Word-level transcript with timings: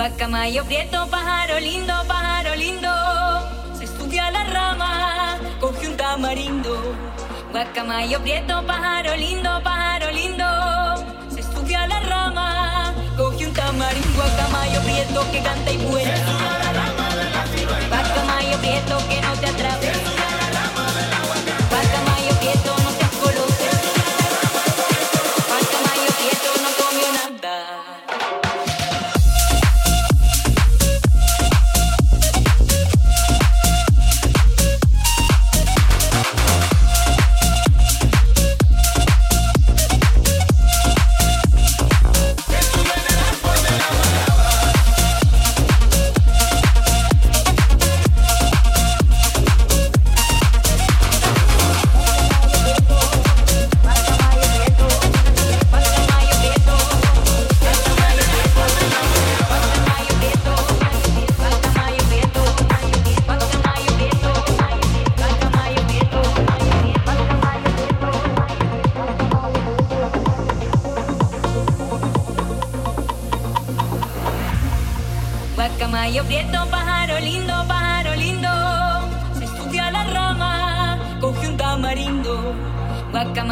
Guacamayo 0.00 0.64
prieto, 0.64 1.06
pájaro 1.10 1.60
lindo, 1.60 1.92
pájaro 2.08 2.54
lindo. 2.54 2.88
Se 3.76 3.84
estudia 3.84 4.30
la 4.30 4.44
rama, 4.44 5.36
coge 5.60 5.88
un 5.88 5.96
tamarindo. 5.98 6.96
Guacamayo 7.52 8.18
prieto, 8.22 8.64
pájaro 8.66 9.14
lindo, 9.14 9.60
pájaro 9.62 10.10
lindo. 10.10 10.46
Se 11.28 11.40
estudia 11.40 11.86
la 11.86 12.00
rama, 12.00 12.94
coge 13.14 13.46
un 13.46 13.52
tamarindo. 13.52 14.08
Guacamayo 14.14 14.80
prieto 14.80 15.20
que 15.32 15.42
canta 15.42 15.70
y 15.70 15.76
vuela. 15.76 16.14
Guacamayo 17.90 18.58
prieto 18.58 18.98
que 19.06 19.20
no 19.20 19.32
te 19.34 19.46
atrape. 19.48 20.39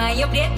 Aí 0.09 0.23
eu. 0.23 0.58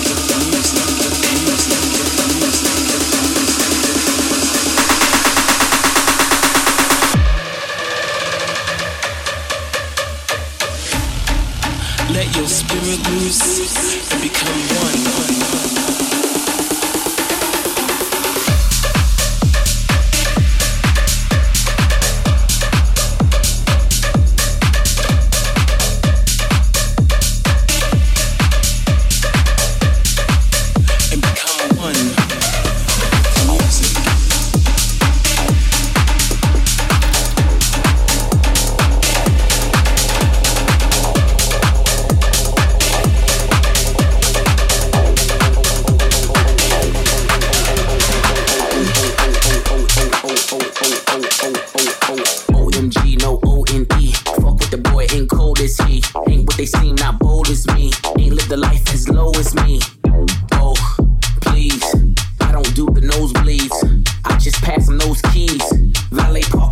low 59.11 59.31
as 59.31 59.53
me. 59.55 59.79
Oh, 60.53 60.75
please. 61.41 61.83
I 62.39 62.51
don't 62.51 62.75
do 62.75 62.85
the 62.85 63.01
nosebleeds. 63.01 64.07
I 64.25 64.37
just 64.37 64.61
pass 64.61 64.87
them 64.87 64.97
those 64.97 65.21
keys. 65.33 65.63
Valet 66.11 66.43
park 66.43 66.70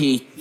he 0.00 0.39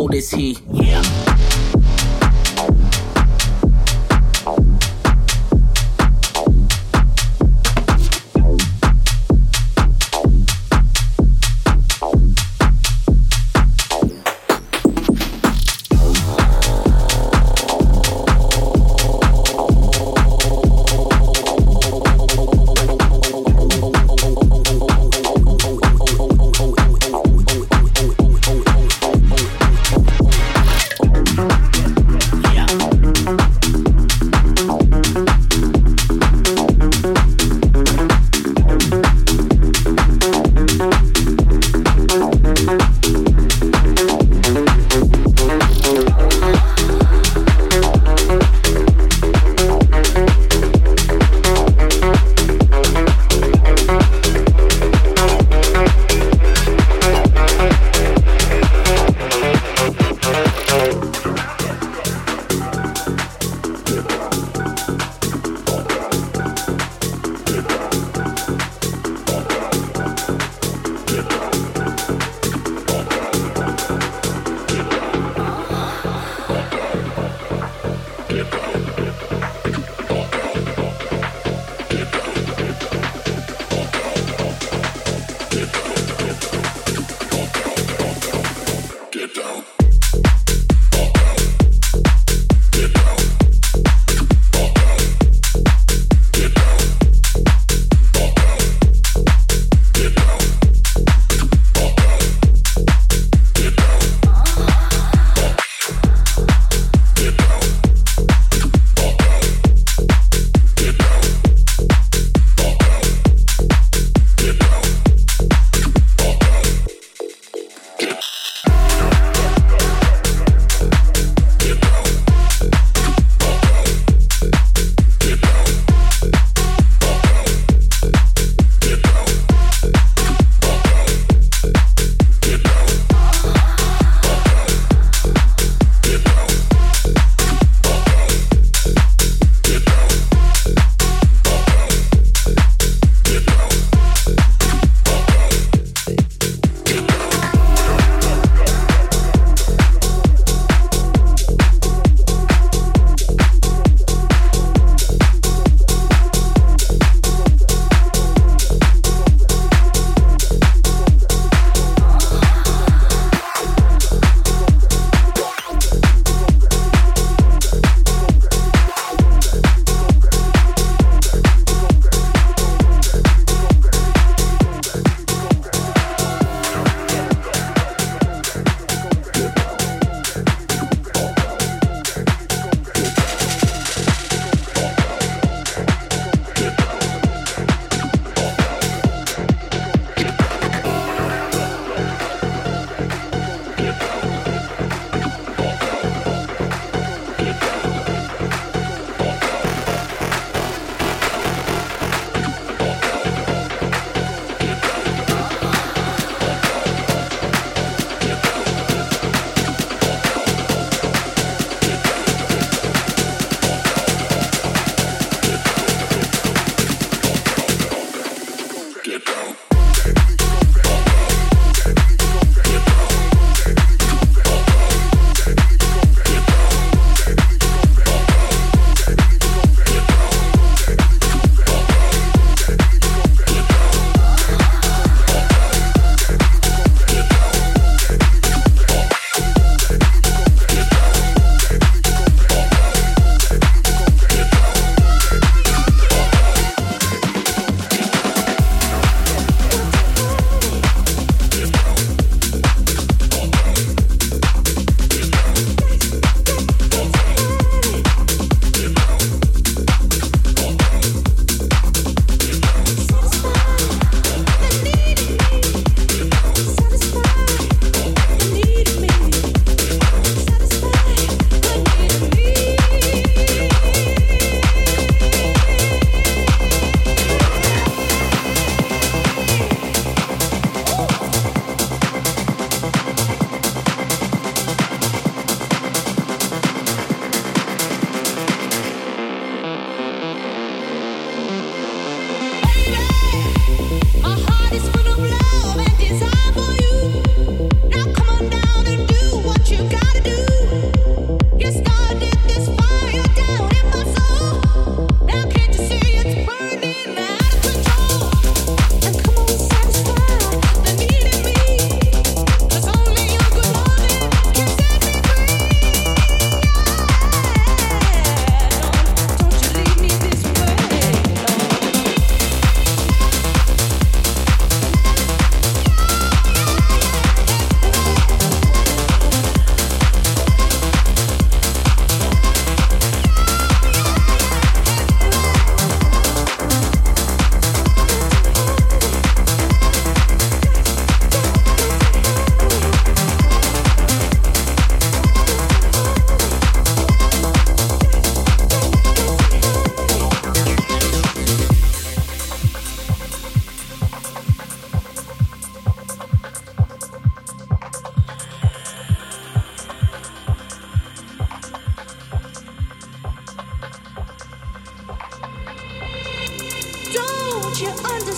cold 0.00 0.14
is 0.14 0.30
he? 0.30 0.56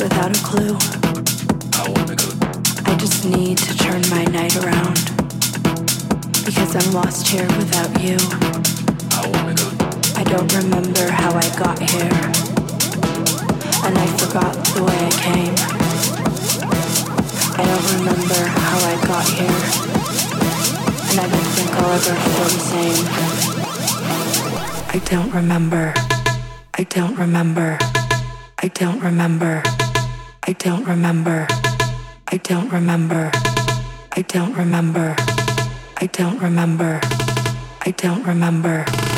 without 0.00 0.34
a 0.34 0.42
clue. 0.42 0.76
I 1.76 1.84
wanna 1.92 2.16
go. 2.16 2.32
I 2.86 2.96
just 2.96 3.26
need 3.26 3.58
to 3.58 3.76
turn 3.76 4.00
my 4.08 4.24
night 4.32 4.56
around. 4.56 4.96
Because 6.46 6.74
I'm 6.74 6.94
lost 6.94 7.28
here 7.28 7.46
without 7.60 7.92
you. 8.00 8.16
I 9.12 9.28
wanna 9.28 9.54
go. 9.54 9.68
I 10.16 10.24
don't 10.24 10.50
remember 10.54 11.04
how 11.10 11.36
I 11.36 11.46
got 11.58 11.78
here. 11.78 12.16
And 13.84 13.98
I 13.98 14.06
forgot 14.16 14.54
the 14.72 14.84
way 14.88 14.96
I 14.96 15.12
came. 15.20 15.54
I 17.60 17.64
don't 17.68 17.86
remember 17.98 18.40
how 18.64 18.78
I 18.80 18.96
got 19.04 19.26
here. 19.28 19.60
And 21.10 21.20
I 21.20 21.28
don't 21.28 21.50
think 21.56 21.70
I'll 21.76 21.92
ever 21.92 22.14
feel 22.24 22.48
the 22.56 22.62
same. 22.72 23.06
I 24.94 24.98
don't 25.04 25.30
remember. 25.34 25.92
I 26.72 26.84
don't 26.84 27.16
remember. 27.18 27.78
I 28.62 28.68
don't 28.68 29.00
remember. 29.00 29.62
I 30.50 30.52
don't 30.54 30.84
remember. 30.84 31.46
I 32.26 32.36
don't 32.38 32.72
remember. 32.72 33.30
I 34.16 34.22
don't 34.26 34.52
remember. 34.52 35.14
I 35.96 36.06
don't 36.10 36.40
remember. 36.40 37.00
I 37.86 37.94
don't 37.96 38.26
remember. 38.26 39.09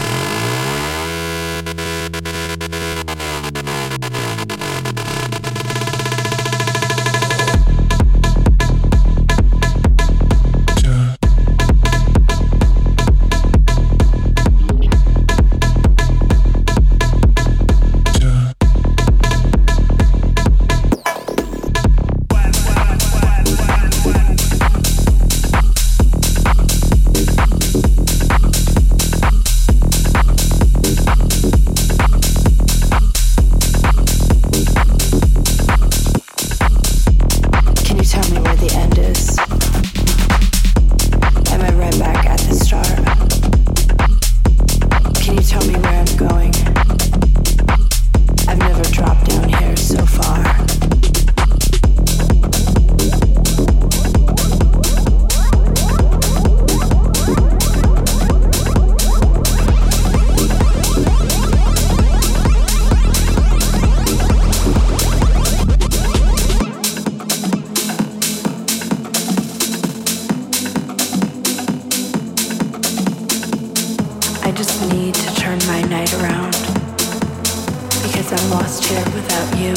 You. 79.57 79.75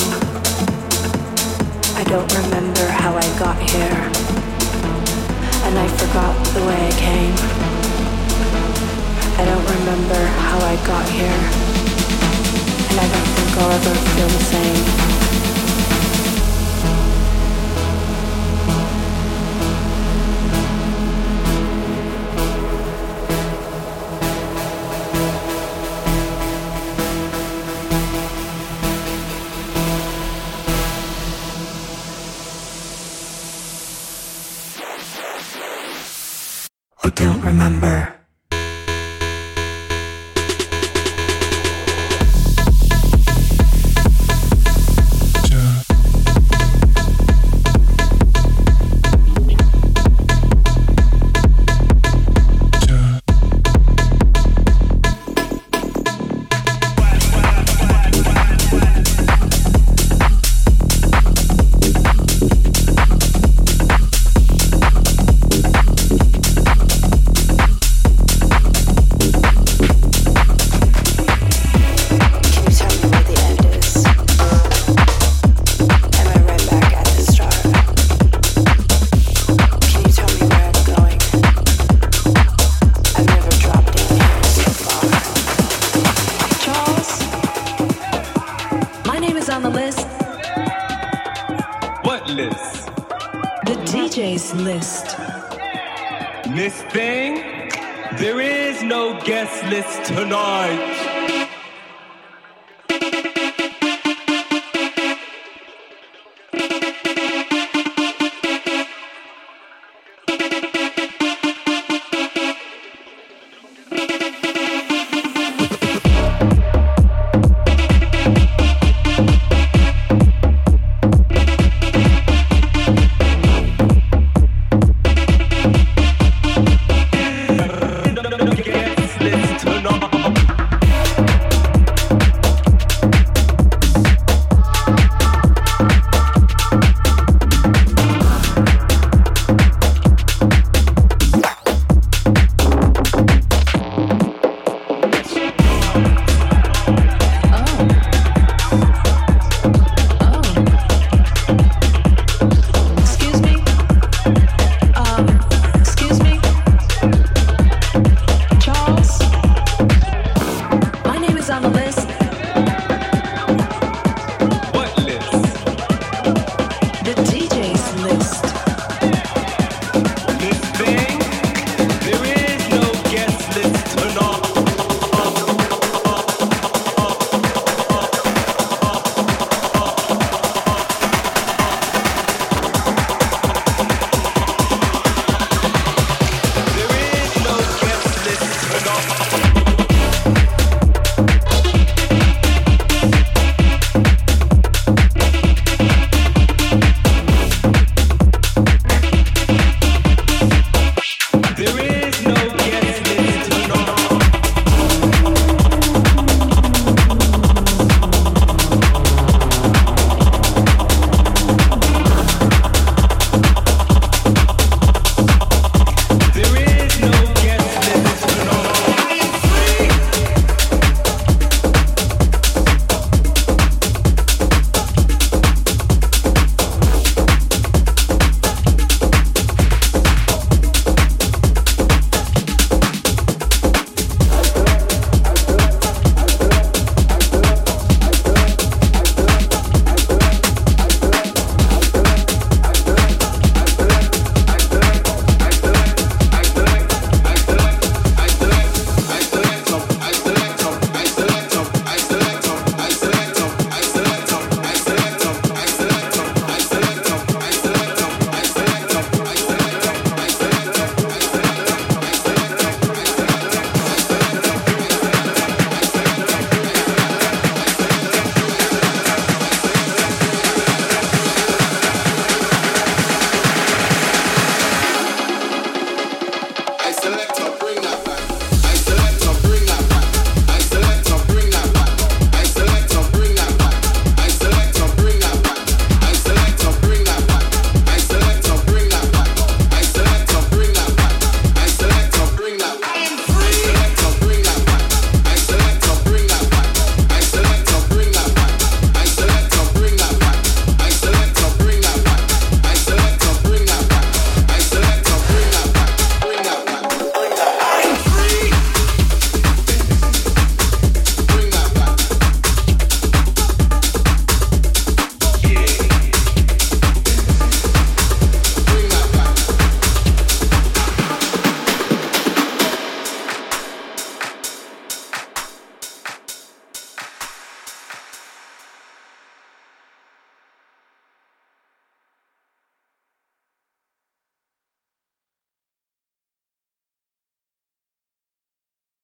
I 1.98 2.04
don't 2.06 2.32
remember 2.34 2.86
how 2.88 3.16
I 3.16 3.28
got 3.40 3.58
here, 3.58 4.00
and 5.66 5.78
I 5.78 5.88
forgot 6.02 6.36
the 6.54 6.62
way 6.66 6.80
I 6.88 6.94
came. 6.98 7.36
I 9.40 9.44
don't 9.46 9.66
remember 9.78 10.22
how 10.46 10.60
I 10.60 10.76
got 10.86 11.08
here, 11.10 11.42
and 12.90 12.98
I 13.00 13.08
don't 13.14 13.30
think 13.36 13.58
I'll 13.58 13.72
ever 13.72 13.96
feel 14.14 14.28
the 14.28 14.44
same. 14.44 15.25